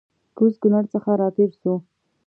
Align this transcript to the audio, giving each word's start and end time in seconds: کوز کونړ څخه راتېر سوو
کوز 0.37 0.53
کونړ 0.61 0.83
څخه 0.93 1.11
راتېر 1.21 1.49
سوو 1.61 1.75